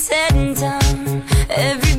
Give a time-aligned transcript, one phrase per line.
[0.00, 1.89] said and done, every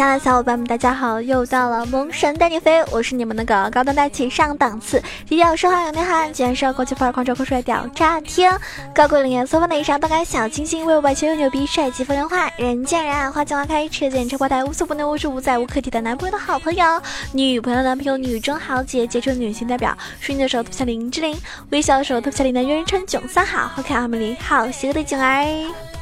[0.00, 1.20] 亲爱的小伙伴们，大家好！
[1.20, 4.98] 又到了萌神带你飞，我是你们那个高端大气上档次、
[5.28, 8.58] 低调奢华有内涵、简是国际范儿、狂拽酷帅屌炸天、
[8.94, 17.02] 高贵冷艳缩放的以上动感小清新、威武百千又牛逼、帅气风流话、人见人爱、花见花开、车见车爆胎、无所不能、无处不在、无可替代男朋友的好朋友、
[17.34, 21.36] 女朋友男朋友、女中豪杰、杰出的女性代表、睡的时候特像林志玲、
[21.72, 25.99] 微笑的时候特像林的约人称囧三好、好看好美丽、好邪恶的囧儿。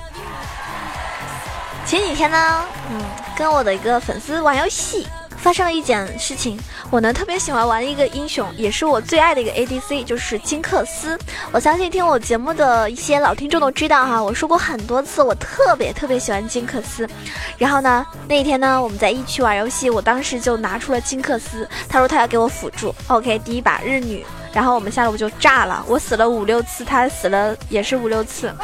[1.88, 3.00] 前几天呢，嗯，
[3.34, 5.06] 跟我的一个粉丝玩游戏，
[5.38, 6.60] 发生了一件事情。
[6.90, 11.18] 我呢特别喜欢玩一个英雄，也是我最爱的一个 ADC，就是金克斯。
[11.50, 17.08] 我相信听我节目的一些老听众都知道哈，我说过很多次，我特别特别喜欢金克斯。
[17.56, 22.94] 然后呢，那一天呢，我们在一区玩游戏，我当时就拿出了金克斯，他说他要给我辅助。
[23.06, 28.54] OK，第一把日女，然后我们下路就炸了，我死了五六次，他死了也是五六次。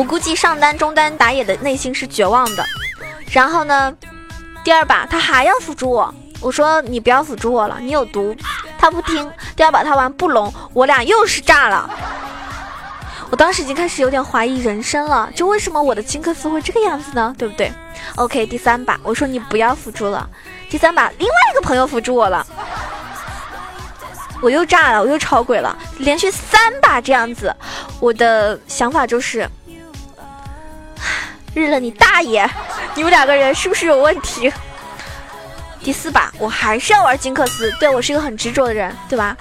[0.00, 2.64] 我估计上单中单打野的内心是绝望的，
[3.30, 3.94] 然后呢，
[4.64, 8.34] 第二把他还要辅助我，我说你不要辅助我了，你有毒，
[8.78, 9.30] 他不听。
[9.54, 11.90] 第二把他玩布隆，我俩又是炸了。
[13.28, 17.34] 我当时已经开始有点怀疑人生了，就为什么我的金克斯会这个样子呢？
[17.36, 17.70] 对不对
[18.14, 20.26] ？OK，第三把我说你不要辅助了，
[20.70, 22.46] 第三把另外一个朋友辅助我了，
[24.40, 27.54] 我又炸了，我又超鬼了，连续三把这样子，
[28.00, 29.46] 我的想法就是。
[31.54, 32.48] 日了你大爷！
[32.94, 34.52] 你们两个人是不是有问题？
[35.82, 39.36] 第四把我还是要玩金克斯，对我是一个很执着的人，对吧？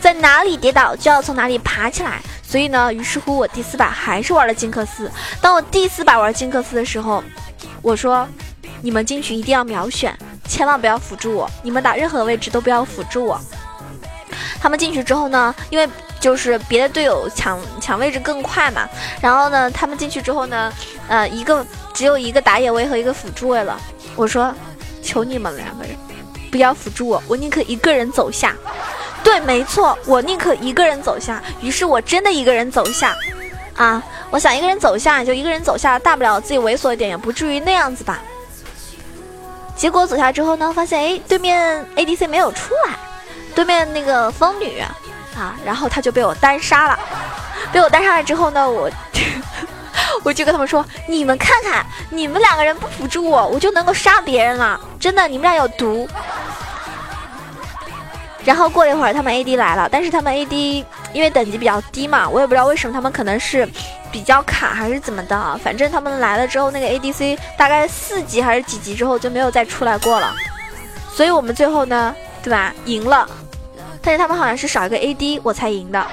[0.00, 5.10] 在哪里跌倒就要从哪里爬起来，所以呢，于是乎我第四把还是玩了金克斯。
[5.40, 7.22] 当我第四把玩金克斯的时候，
[7.82, 8.28] 我说：
[8.80, 13.40] 你们进去一定要秒选，千万不要辅助我，你们打任何位置都不要辅助我。
[14.60, 15.88] 他们进去之后呢，因为
[16.20, 18.86] 就是别的队友抢抢位置更快嘛，
[19.22, 20.72] 然后呢，他们进去之后呢，
[21.08, 21.64] 呃，一个
[21.94, 23.80] 只有一个打野位和一个辅助位了。
[24.14, 24.54] 我说，
[25.02, 25.96] 求你们两个人
[26.50, 28.54] 不要辅助我，我宁可一个人走下。
[29.22, 31.42] 对，没错，我宁可一个人走下。
[31.62, 33.16] 于是我真的一个人走下，
[33.76, 38.20] 啊，我想一个人走下就一个人走下，大不了自己猥琐一点，也不至于那样子吧。
[39.76, 42.94] 结果走下之后呢，发现哎，对面 ADC 没有出来。
[43.54, 44.82] 对面那个风女
[45.40, 46.98] 啊，然后他就被我单杀了。
[47.72, 48.90] 被我单杀了之后呢，我
[50.22, 54.78] 我就跟他们说：“你们看看，你们两个人不辅助我，我就能够杀别人了。
[54.98, 56.06] 真的，你们俩有毒。”
[58.44, 63.68] 然后过了一会儿，他们 AD 来了，但是他们 AD 因为等级比较低嘛，我也不知道为什么，他们可能是
[64.10, 65.58] 比较卡还是怎么的。
[65.62, 70.34] 反正他们来了之后，那个 ADC 大概四级还是几级之后就没有再出来过了。
[71.14, 73.28] 所以我们最后呢，对吧，赢了。
[74.02, 76.06] 但是他们好像是少一个 AD 我才赢的，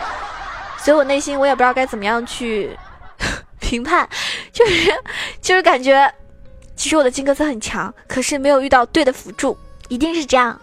[0.79, 2.77] 所以我内心我也不知道该怎么样去
[3.59, 4.07] 评判，
[4.51, 4.93] 就是
[5.41, 6.11] 就是感觉，
[6.75, 10.59] 其实我的金克斯很强，可是没有遇到对的辅助，一定是这样。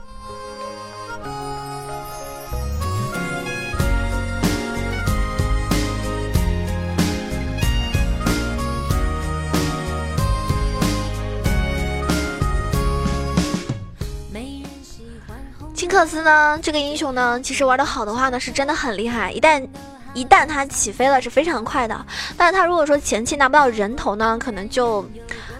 [15.94, 19.30] 克斯呢，这个英雄呢，其实玩的好的话呢，是真的很厉害。
[19.30, 19.64] 一旦
[20.12, 22.04] 一旦他起飞了，是非常快的。
[22.36, 25.08] 但是他如果说前期拿不到人头呢，可能就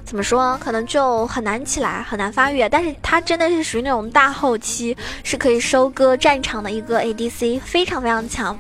[0.04, 2.68] 怎么说，可能就很难起来，很难发育。
[2.68, 8.58] 但是他真的是属于那种大后期是可以收割战场的一个 ADC，非常非常强。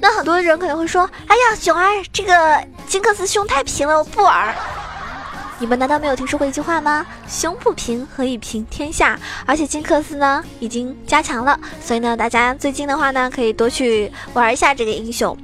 [0.00, 4.54] 那很多人可能会说，哎呀，熊儿，这个金克斯胸太平了，我不玩。
[5.60, 7.04] 你们难道没有听说过一句话吗？
[7.28, 9.20] 胸不平，何以平天下？
[9.44, 15.36] 而且金克斯呢，已经加强了，所以呢，大家最近的话呢，可以多去玩一下这个英雄，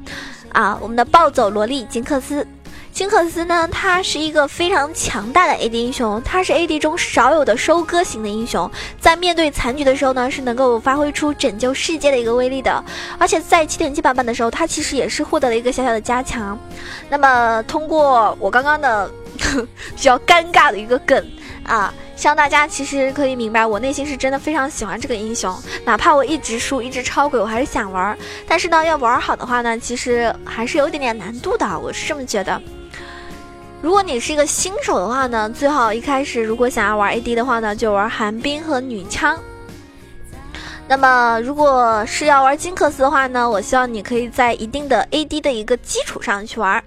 [0.52, 2.46] 啊，我们的暴走萝莉金克斯。
[2.94, 12.82] 金克斯呢，他是一个非常强大的 AD 英雄，他是 AD 中少有的收割型的英雄，在面对残局的时候呢，是能够发挥出拯救世界的一个威力的。
[13.18, 16.58] 而且在七点七版本的时候，他其实也是获得了一个小小的加强。
[17.10, 19.10] 那么通过我刚刚的。
[19.94, 21.24] 比较尴尬的一个梗
[21.64, 28.16] 啊，希望大家其实可以明白，我内心是真的非常喜欢这个英雄，哪怕我一直输，一直超鬼，我还是想玩。
[28.46, 32.60] 但是呢，要玩好的话呢，其实还是有点点难度的，我是这么觉得。
[33.82, 39.38] 如果你是一个新手的话呢，最好一开始如果想要玩 AD 的话呢，就玩寒冰和女枪。
[40.88, 46.82] 那么如果是要玩金克斯的话呢，我希望你可以在一定的 AD 的一个基础上去玩。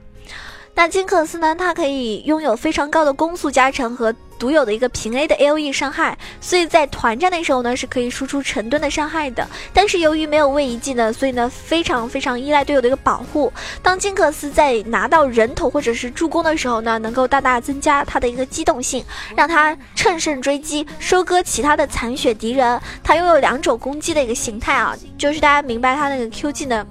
[0.80, 1.54] 那金克斯呢？
[1.54, 9.46] 它可以拥有非常高的攻速加成和独有的一个平 A 的 A O E 伤害，所以在团战的时候呢是可以输出成吨的伤害的。
[9.74, 13.52] 但是由于没有位移技能，所以呢非常非常依赖队友的一个保护。
[13.84, 19.04] 当金克斯在拿到人头或者是助攻的时候呢，能够大大增加他的一个机动性，
[19.36, 22.80] 让他乘胜追击，收割其他的残血敌人。
[23.04, 26.88] 他拥有两种攻击的一个形态啊，就是大家明白他那个 Q 技能。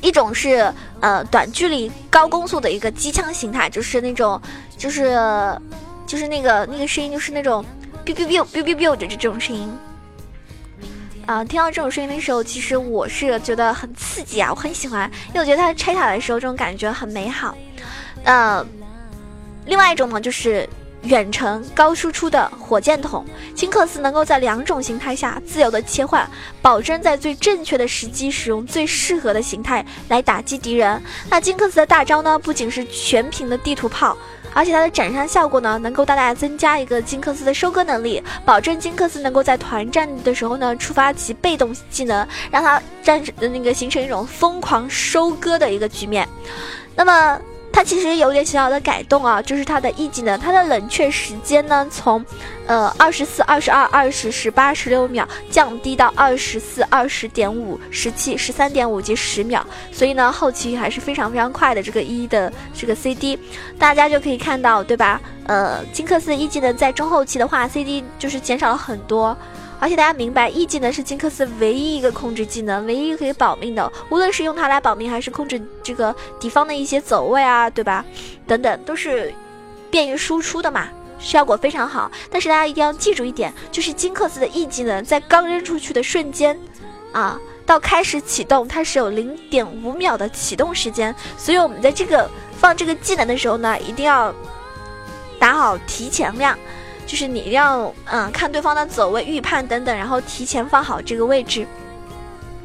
[0.00, 4.40] 一种是呃短距离高攻速的一个机枪形态，就是那种，
[4.76, 5.16] 就是
[6.06, 7.64] 就是那个那个声音，就是那种
[8.04, 9.70] biu biu biu biu biu biu 的这种声音。
[11.26, 17.56] 啊，听到这种声音的时候，其实我是觉得很刺激啊，我很喜欢，因为我觉得它拆塔的时候这种感觉很美好。
[18.24, 18.64] 呃，
[19.66, 20.68] 另外一种呢就是。
[21.04, 23.24] 远程高输出的火箭筒，
[23.54, 26.28] 金克斯能够在两种形态下自由的切换，
[26.62, 31.00] 保证在最正确的时机使用最适合的形态来打击敌人。
[31.28, 34.16] 那金克斯的大招呢，不仅是全屏的地图炮，
[34.54, 46.26] 而且它的斩杀效果呢，能够大大增加一个金克斯的收割能力，保证金克斯能够在团战的时候呢，触发其被动技能，让他战那个形成一种疯狂收割的一个局面。
[46.96, 47.38] 那么。
[47.74, 52.24] 它其实有点小小的改动啊，就是它的 E 技能，它的冷却时间呢，从，
[52.68, 63.36] 呃，二十四、二十二、二十、十八、十六秒降低到二十四、二十点五、十七、十三点五及十秒，所以呢，后期还是非常非常快的这个一的这个 CD，
[63.76, 65.20] 大家就可以看到，对吧？
[65.48, 69.36] 呃，金克斯 E 技能在中后期的话，CD 就是减少了很多。
[69.80, 73.92] 而且大家明白，E 技能是金克斯唯一一个控制技能，唯一可以保命的。
[74.08, 78.04] 无论是用它来保命，还是控制这个敌方的一些走位啊，对吧？
[78.46, 79.34] 等等，都是
[79.90, 80.88] 便于输出的嘛，
[81.18, 82.10] 效果非常好。
[82.30, 86.58] 但是大家一定要记住一点，就是金克斯的 E 技能在刚扔出去的瞬间，
[87.12, 91.14] 啊，到开始启动，它是有零点五秒的启动时间。
[91.36, 94.32] 所以我们在这个放这个技能的时候呢，一定要
[95.38, 96.58] 打好提前量。
[97.06, 101.66] 就是你一定要嗯看对方的走位、预判等等，然后提前放好这个位置。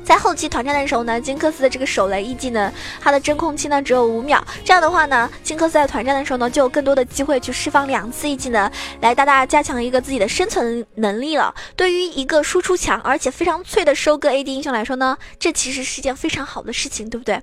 [0.01, 4.43] 在后期团战的时候呢，金克斯的这个手雷 E 技能，它的真空期呢只有五秒。
[4.65, 8.71] 这样的话呢，金克斯在团战的时候呢，就有更多的机会去释放两次 E 技能，
[9.01, 11.53] 来大大加强一个自己的生存能力了。
[11.75, 17.39] 对于一个输出强而且非常脆的收割 AD 英雄来说呢，这其实是一件非常好的事情，对不对？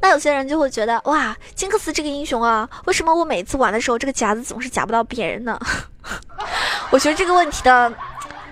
[0.00, 5.56] 那有些人就会觉得，哇，金克斯这个英雄啊，为什么我每次玩的时候这个夹子总是夹不到别人呢？
[6.90, 7.92] 我觉得这个问题的，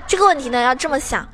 [0.07, 1.27] 这个问题呢要这么想，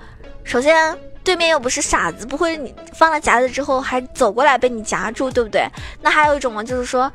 [0.44, 0.96] 首先。
[1.24, 5.66] 对面又不是傻子，不会你放了夹子之后还走过来被你夹住，对不对？
[6.02, 7.10] 那还有一种呢，就是说，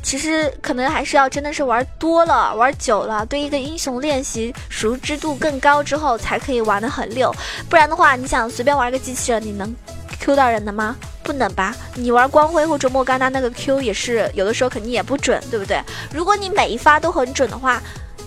[0.00, 7.34] 其实可能还是要真的是玩多了、玩久了，对一个英雄练习熟知度更高之后，才可以玩得很溜。
[7.68, 9.74] 不然的话，你想随便玩个机器人，你能
[10.20, 10.94] Q 到人的吗？
[11.24, 11.74] 不能吧？
[11.96, 15.82] 你玩光辉或者莫甘娜那个 Q 也是有的时候肯定也不准，对不对？
[16.14, 17.82] 如果你每一发都很准的话，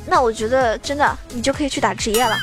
[0.05, 2.35] 那我觉得真的你就可以去打职业了。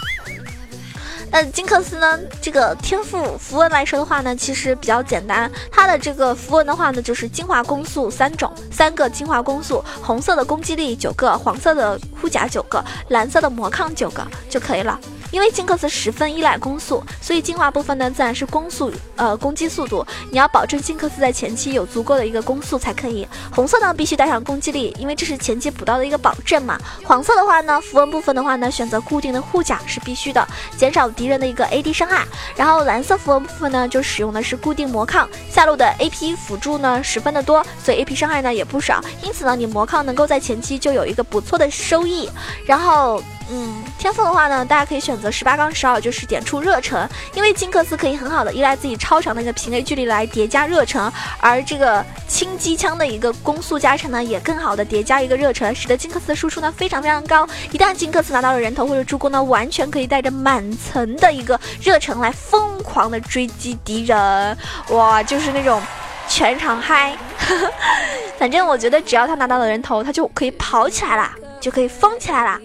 [1.30, 2.18] 那金克斯呢？
[2.40, 5.50] 这个天赋符文来说的话呢，其实比较简单。
[5.70, 14.98] 它的这个符文的话呢，就是精华攻速三种，三个精华攻速，红色的攻击力九个，黄色的护甲九个，蓝色的魔抗九个就可以了。
[15.30, 20.06] 因为金克斯十分依赖攻速，所以精华部分呢自然是攻速，呃，攻击速度。
[20.30, 23.26] 你要保证金克斯在前期有足够的一个攻速才可以。
[23.54, 26.78] 红色呢必须带上攻击力，因为这是前期补刀的一个保证嘛。
[27.04, 30.46] 黄色的话呢，符文部分的话呢，选择固定的护甲是必须的，
[30.76, 32.26] 减少敌人的一个 AD 伤害。
[32.56, 39.02] 然后蓝色符文部分呢，就使用的是固定魔抗，下路的 AP 辅助呢十分的多，所以 AP 伤害呢也不少。
[39.22, 42.30] 因此呢，你魔抗能够在前期就有一个不错的收益。
[42.64, 43.22] 然后。
[43.50, 57.48] 嗯，天赋的话呢，大家可以选择十八杠十二，就是点出热忱，因为金克斯可以很好的依赖自己超长的一个平 A 距离来叠加热忱，而这个轻机枪的一个攻速加成呢，也更好的叠加一个热忱，使得金克斯的输出呢非常非常高。
[57.72, 64.58] 一旦金克斯拿到了人头或者助攻呢，完全可以带着满层的一个热忱来疯狂的追击敌人，
[64.90, 65.80] 哇，就是那种
[66.28, 67.16] 全场嗨。
[68.38, 72.60] 反正我觉得只要他拿到了人头，他就可以跑起来啦，就可以疯起来啦。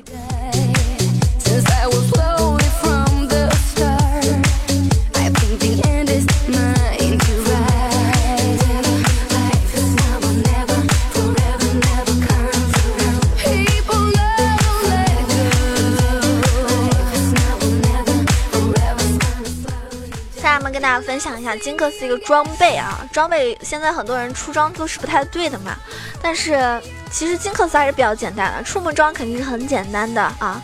[20.41, 25.75] 下面跟大家分享一下金克斯一个装备啊，装备现在很多人出装都是不太对的嘛，
[26.21, 30.61] 但是其实金克斯还是比较简单的，出门装肯定是很简单的啊。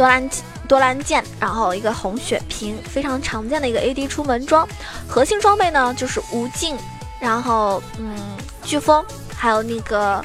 [0.00, 0.30] 多兰
[0.66, 4.66] 多兰剑，然后一个红血瓶，非常常见的一个 AD 出门装。
[5.06, 6.74] 核心装备呢就是无尽，
[7.20, 8.16] 然后嗯
[8.64, 9.04] 飓风，
[9.36, 10.24] 还有那个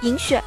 [0.00, 0.42] 银血。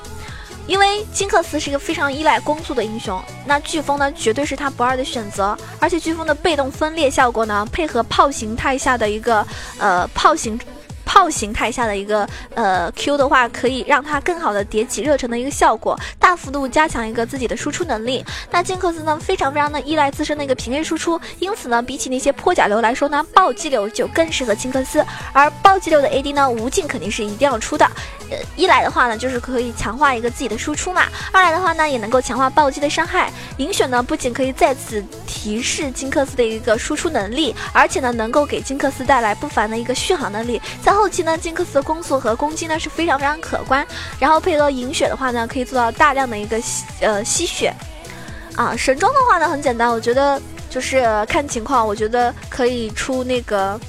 [0.65, 9.45] 因为金克斯是一个非常依赖攻速的英雄，那飓风呢绝对是他不二的选择，而且飓风的被动分裂效果呢，配合炮形态下的一个
[9.77, 10.59] 呃炮形。
[11.05, 18.25] 炮形态下的一个呃 Q 的话，可以让它更好的叠起热成的一个效果，大幅度加强一个自己的输出能力。
[18.51, 25.05] 那金克斯呢，非常非常的依赖自身的一个平 A 输出，因此呢，比起那些破甲流来说呢，暴击流就更适合金克斯。
[25.31, 27.85] 而暴击流的 AD 呢，无尽肯定是一定要出的。
[28.31, 33.31] 呃，一来的话呢，就是可以强化一个自己的输出嘛；二来的话呢，也能够强化暴击的伤害。
[33.57, 40.59] 银选呢，不仅可以再次提示金克斯的一个输出能力，而且呢，能够给金克斯带来不凡的一个续航能力。
[40.81, 43.85] 在后期呢，金克斯的攻速和攻击呢是非常非常可观。
[44.19, 47.73] 然后配合银血的话呢，可以做到大量的一个吸呃吸血。
[48.55, 53.79] 啊，神装的话呢很简单，我觉得就是看情况，我觉得可以出那个，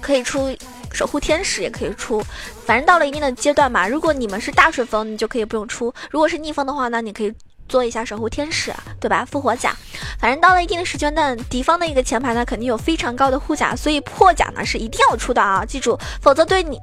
[0.00, 0.54] 可以出。
[0.94, 2.22] 守护天使也可以出，
[2.66, 3.88] 反正到了一定的阶段嘛。
[3.88, 7.32] 如果你们是大顺风，你就可以不用出；如果是逆风的话，那你可以
[7.72, 9.24] 做一下守护天使，对吧？
[9.24, 9.74] 复活甲。
[10.20, 15.64] 反正到了一定的时间段，敌方的一个前排呢，肯定有非常高的护甲，所以破甲呢是一定要出的啊！
[15.64, 16.78] 记住，否则对你。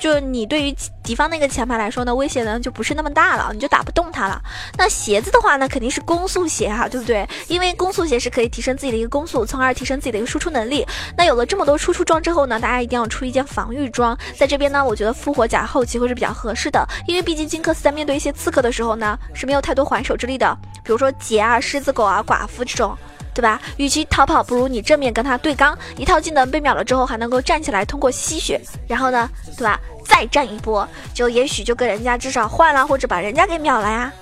[0.00, 4.40] 就你对于敌方那个前排来说呢，威胁呢就不是那么大了，你就打不动他了。
[4.76, 7.26] 那鞋子的话呢，肯定是攻速鞋哈，对不对？
[7.48, 10.86] 因为攻速鞋是可以提升自己的一个攻速，从而提升自己的一个输出能力。
[11.16, 14.16] 那有了这么多输出装之后呢，大家一定要出一件防御装。
[14.36, 22.96] 在这边呢，我觉得复活甲后期会是比较合适的，因为毕竟金克斯在面对一些刺客的时候呢，是没有太多还手之力的，比如说杰啊、狮子狗啊、寡妇这种。
[23.34, 23.60] 对吧？
[23.76, 29.78] 与其逃跑，不如你正面跟他对刚，一套技能被秒了之后，还能够站起来通过吸血，然后呢，对吧？
[30.06, 34.12] 再战一波，就也许就跟人家至少换了，或者把人家给秒了呀。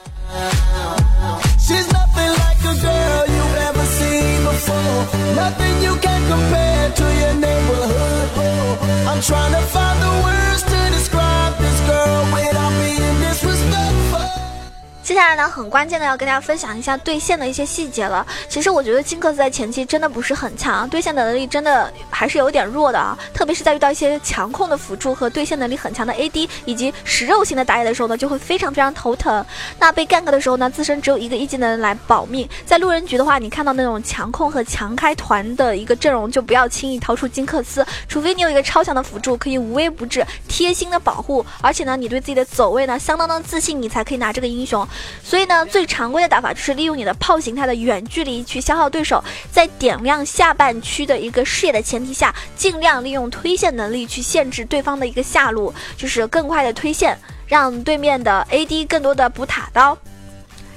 [15.12, 18.26] 接下来呢，很关键的要跟大家分享一下对线的一些细节了。
[18.48, 23.14] 其实我觉得金克斯在前期真的不是很强，对线的能力真的还是有点弱的啊。
[23.34, 29.44] 特别是在遇到一些强控的辅助和对线能力很强的 AD 以及食肉型的打野的时候呢，就会非常非常头疼。
[29.78, 32.48] 那被 gank 的时候呢，自身只有一个一技能来保命。
[32.64, 44.88] 在路人局的话，你看到那种强控和强开团的一个阵容，就不要轻易掏出金克斯，除非你有一个超强的辅助可以无微不至、贴心的保护，而且呢，你对自己的走位呢相当的自信，你才可以拿这个英雄。
[45.22, 57.16] 所以呢，最常规的打法就是利用你的炮形态的远距离去消耗对手，在点亮下半区的一个视野的前提下，尽量利用推线能力去限制对方的一个下路，就是更快的推线，
[57.46, 59.96] 让对面的 AD 更多的补塔刀。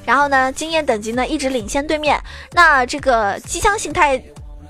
[0.06, 2.22] 然后呢，经验等级呢一直领先对面。
[2.52, 4.22] 那这个机枪形态。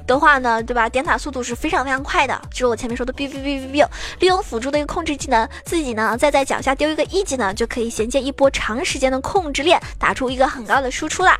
[0.07, 0.87] 的话呢，对吧？
[0.87, 3.87] 点塔速度是非常非常快的，就是我前面说的 biu biu biu biu，
[4.19, 11.39] 利用辅助的一个控制技能，自己呢再在脚下丢一个 E 技能，就可以衔接一波长时间的控制链，打出一个很高的输出啦。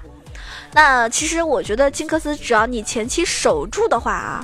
[0.74, 4.43] 那其实我觉得金克斯只要你前期守住的话啊，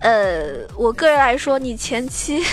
[0.00, 2.44] 呃，我个人来说，你前期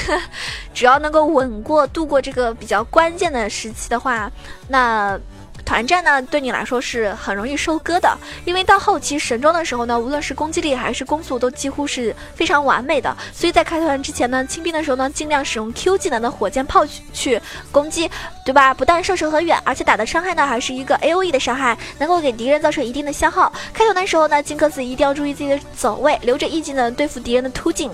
[0.74, 4.32] 只要能够稳过度过这个比较关键的时期的话，
[4.68, 5.20] 那。
[5.66, 13.16] 团战呢，对你来说是很容易收割的，因为到后期神装的时候呢，无论是攻击力还是攻速都几乎是非常完美的。
[13.34, 17.42] 所以在开团之前呢，清兵的时候呢，尽量使用 Q 技能的火箭炮去
[17.72, 18.10] 攻击，
[18.46, 18.74] 对吧？
[18.74, 23.52] 不但射程很远，而且打的伤害呢还是一个 A O E 的伤害，能够给敌人造成一定的消耗。
[23.74, 27.90] 开团的时候呢，金克斯一定要注意自己的走位，留着 E 技能对付敌人的突进。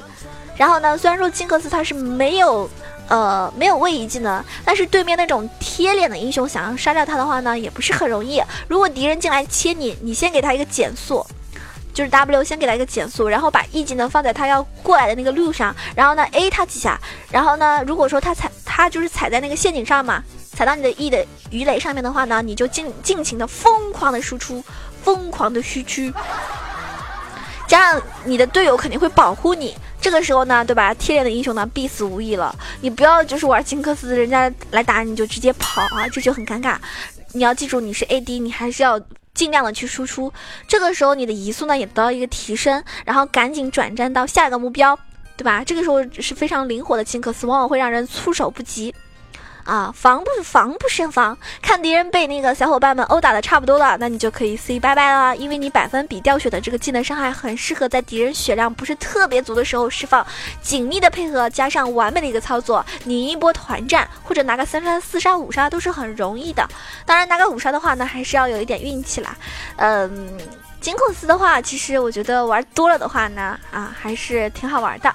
[0.56, 2.70] 然后呢，虽然说金克斯他是没有。
[3.10, 8.44] 呃，没有位移技能，但是对面那种贴脸的英雄想要杀掉他的话呢，也不是很容易。
[8.68, 11.26] 如果敌人进来切你，你先给他一个减速，
[11.94, 17.00] 就是 W 先给他一个减速，然后把 E 技能放在他要过来的那个路上，然后呢 A 他几下，
[17.32, 20.22] 然后呢，如果说他踩他就是踩在那个陷阱上嘛，
[20.54, 24.62] 踩到你的 E 的鱼雷上面的话呢，你就尽尽情的疯狂的输出，
[25.02, 26.14] 疯狂的虚区，
[27.68, 29.74] 加上你的队友肯定会保护你。
[30.00, 30.94] 这个时候呢，对吧？
[30.94, 32.56] 贴脸的英雄呢，必死无疑了。
[32.82, 36.78] 你不要就是玩金克斯，人家来打你就直接跑啊，这就很尴尬。
[37.34, 39.00] 你要记住，你是 AD，你还是要
[39.34, 40.32] 尽量的去输出。
[40.68, 44.98] 这个时候你的移速呢也得到一个提升，然后赶紧转战到下一个目标，
[45.36, 45.64] 对吧？
[45.64, 48.94] 这个时候是非常灵活的金克斯，往往会让人措手不及。
[49.68, 60.26] 啊，防不防不胜防，看敌人被那个小伙伴们殴打的差不多了，那你就可以 say 拜拜了，因为你百分比掉血的这个技能伤害很适合在敌人血量不是特别足的时候释放，
[60.62, 66.66] 紧密的配合加上完美的一个操作，你一波团战或者拿个三杀四杀五杀都是很容易的。
[67.06, 69.36] 当然拿个五杀的话呢，还是要有一点运气啦。
[69.76, 70.40] 嗯，
[70.80, 75.14] 金克斯的话，其实我觉得玩多了的话呢，啊，还是挺好玩的。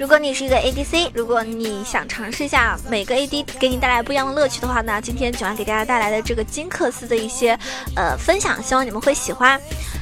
[0.00, 7.50] 如果你是一个 ADC，如果你想尝试一下每个 AD 给你带来不一样的乐趣的话呢，今天九安给大家带来的这个金克斯的一些
[7.94, 9.60] 呃分享，希望你们会喜欢。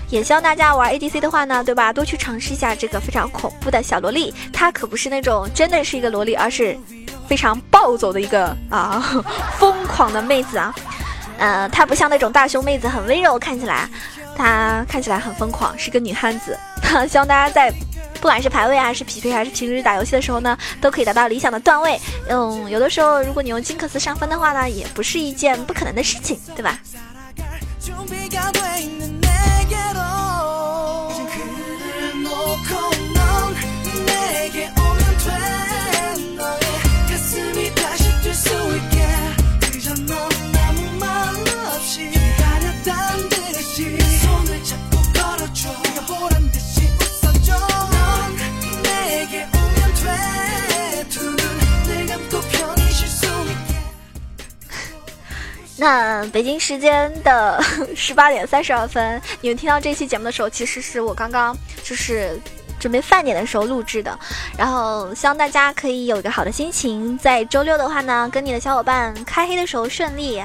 [0.08, 1.92] 也希望大家玩 ADC 的话呢，对吧？
[1.92, 6.78] 多去尝试一下这个非常恐怖的小萝莉，她可不是那种真的是一个萝莉，而是
[7.28, 9.20] 非常暴走的一个啊
[9.58, 10.72] 疯狂的妹子啊。
[11.38, 13.88] 呃，她不像那种大胸妹子很温柔，看起来
[14.36, 16.56] 她看起来很疯狂，是个女汉子。
[17.10, 17.74] 希望大家在
[18.20, 21.98] 不管是排位还是匹配还是平时打游戏的时候呢，都可以达到理想的段位。
[22.28, 26.78] 嗯，有的时候如果你用金克斯上分的话呢，也不是一件不可能的事情，对吧？
[55.78, 57.62] 那北京时间的
[57.94, 62.36] 十八点三十二分，你们听到这期节目的时候，其实是我刚刚就是
[62.80, 64.18] 准备饭点的时候录制的。
[64.56, 70.42] 然后希望大家可以有一个好的心情，在周六的话呢，跟你的小伙伴开黑的时候顺利。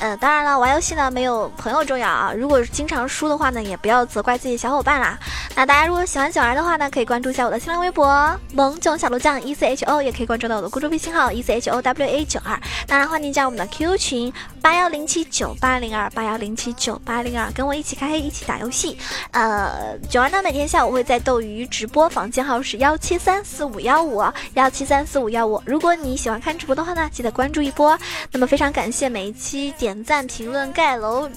[0.00, 2.32] 呃，当然了，玩游戏呢没有朋友重要啊。
[2.36, 5.18] 如果经常输的话呢，也不要责怪自己小伙伴啦。
[5.56, 12.60] 那大家如果喜欢九儿的话呢，可以关注一下我的新浪微博萌囧小鹿酱 E C H O，也可以关注到我的公众微信号 E C H O W A 九二。
[12.86, 18.98] 当然欢迎加我们的 QQ 群八幺零七九八零二八幺零七九八零二，跟我一起开黑，一起打游戏。
[19.30, 24.22] 呃，九儿呢每天下午会在斗鱼直播，房间号是幺七三四五幺五
[24.54, 25.62] 幺七三四五幺五。
[25.64, 27.96] 如果你喜欢看直播的话呢，记得关注一波。
[28.32, 31.28] 那么非常感谢每一期点赞、评论、盖楼、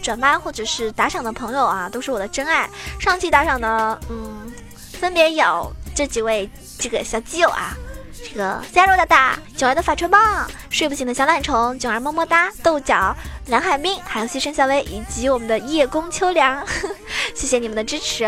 [0.00, 2.70] 转发或者是打赏的朋友啊，都是我的真爱。
[3.00, 4.52] 上期打赏的，嗯，
[4.92, 7.76] 分别有这几位这个小基友啊，
[8.24, 13.12] 这个 zero 大大、九儿的法锤棒、睡不醒的小懒虫、九儿么么哒、豆角、
[13.48, 16.64] 蓝海滨，还有牺牲小薇以及我们的叶公秋凉，
[17.34, 18.18] 谢谢你们的支持。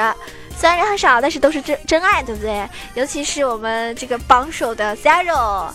[0.59, 2.69] 虽然人很少，但是都是真真爱，对不对？
[2.95, 5.71] 尤其是我们这个榜首的 zero。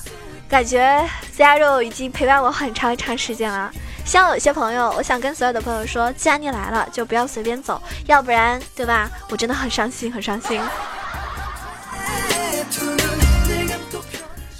[0.50, 1.06] 感觉
[1.38, 3.70] Zero 已经陪伴我很长很长时间了。
[4.08, 9.12] 像有些朋友，我想跟所有的朋友说，既然你来了，就不要随便走，要不然，对吧？
[9.30, 10.62] 我真的很伤心，很伤心。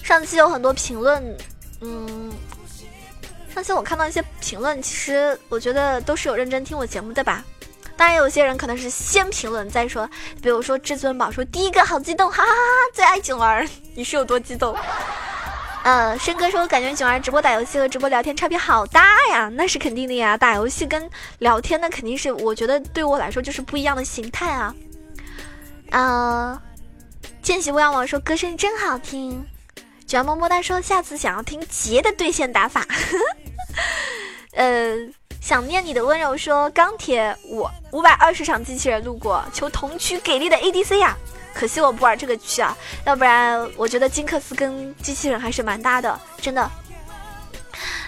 [0.04, 1.38] 上期有很多评论，
[1.80, 2.30] 嗯，
[3.54, 7.42] 上期我看到一些评论，其实我觉得都是有认真听我节目的吧。
[7.96, 10.08] 当然，有些人可能是先评论再说，
[10.42, 14.76] 比如说至尊宝说第一个好激动，哈哈哈哈，最爱囧儿，你是有多激动？
[15.88, 20.36] 呃，申哥说感觉囧儿直播打游戏和直播聊天差别好大呀，那是肯定的呀。
[20.36, 24.76] 打游戏跟聊天那肯定是，我觉得对我来说就是不一样的形态啊。
[25.92, 26.60] 嗯，
[27.42, 29.48] 见习乌鸦王说歌声真好听。
[30.06, 32.86] 卷么么哒说下次想要听杰的对线打法。
[34.52, 34.94] 呃，
[35.42, 41.16] 想念你的温柔说钢铁我五百二十场机器人路过，求同区给力的 ADC 呀。
[41.54, 46.70] 可惜我不玩这个区啊，要不然我觉得金克斯跟机器人还是蛮搭的，真的。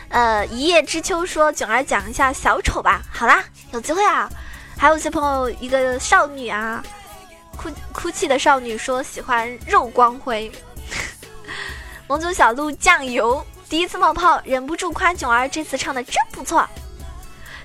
[0.10, 3.02] 呃，一叶知秋说囧儿讲一下小丑吧。
[3.12, 4.30] 好啦，有机会啊。
[4.78, 6.84] 还有些朋友，一个少女啊，
[7.58, 10.52] 哭哭泣的少女说喜欢肉光辉。
[12.08, 16.68] 蒙族小鹿酱油第一次冒泡，忍不住夸囧儿这次唱的真不错。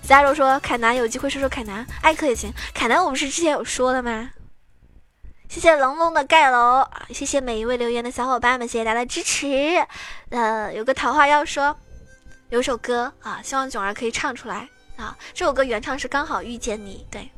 [0.06, 2.52] 加肉说凯南有机会说说凯南，艾克也行。
[2.74, 4.30] 凯南我不是之前有说的吗？
[5.48, 9.46] 谢谢龙龙的盖楼，谢谢每一位留言的小伙伴们，谢谢大家的支持。
[10.30, 11.76] 呃，有个桃花要说，
[12.50, 15.16] 有首歌啊，希望囧儿可以唱出来啊。
[15.32, 17.30] 这首歌原唱是刚好遇见你，对。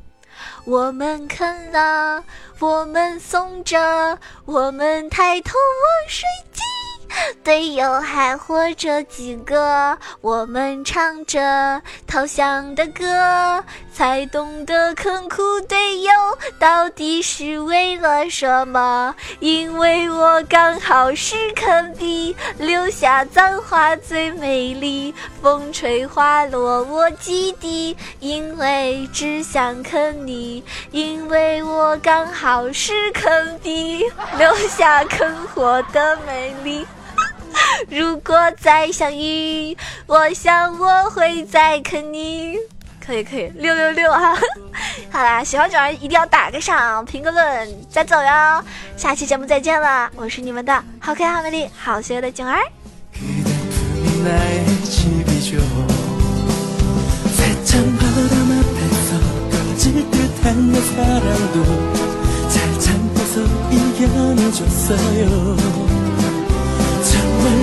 [0.65, 2.23] 我们啃了，
[2.59, 6.76] 我们送着，我们抬头望水晶。
[7.43, 9.97] 队友还活着几个？
[10.21, 16.11] 我们唱着投降的歌，才懂得坑苦队友
[16.59, 19.13] 到底是为了什么。
[19.39, 25.13] 因为我刚好是坑逼，留下脏话最美丽。
[25.41, 30.63] 风吹花落我基地，因为只想坑你。
[30.91, 34.03] 因为我刚好是坑逼，
[34.37, 36.85] 留下坑活的美丽。
[37.89, 42.57] 如果再相遇，我想我会再坑你。
[43.05, 44.35] 可以可以，六六六啊。
[45.09, 48.63] 好啦，喜欢九儿一定要打个赏，评个论再走哟。
[48.97, 52.59] 下期节目再见了，我是你们的好可爱、好美丽、好邪恶的九儿。